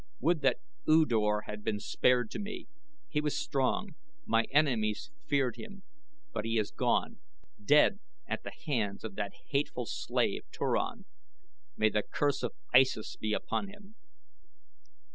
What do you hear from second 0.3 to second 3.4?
that U Dor had been spared to me. He was